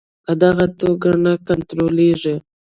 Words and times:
په 0.25 0.31
دغه 0.43 0.65
توګه 0.81 1.09
نه 1.23 1.33
کنټرولیږي. 1.47 2.35